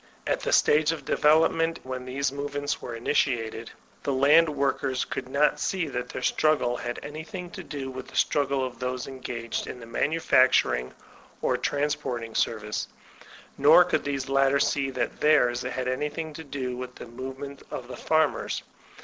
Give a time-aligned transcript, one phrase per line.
[0.25, 3.69] At the stage of development when these movements were initiated,
[4.01, 8.07] the land workers could not see that their struggle had any thing to do with
[8.07, 10.95] the struggle of those engaged in the manufacturing
[11.43, 12.87] or transporting service;
[13.59, 17.61] nor could these latter see that theirs had anything to do with the move ment
[17.69, 18.63] of the farmers.